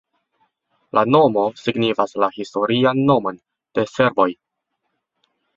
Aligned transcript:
La 0.97 1.03
nomo 1.15 1.43
signifas 1.65 2.17
la 2.25 2.31
historian 2.39 3.05
nomon 3.13 3.39
de 3.81 3.87
serboj. 3.95 4.29